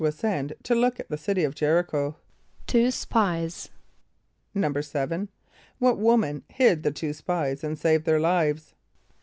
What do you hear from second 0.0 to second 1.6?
a] send to look at the city of